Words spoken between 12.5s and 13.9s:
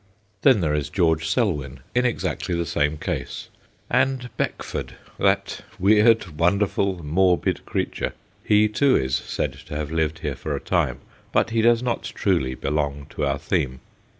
belong to our theme.